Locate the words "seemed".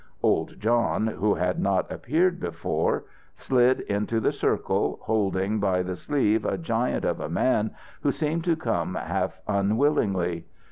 8.11-8.43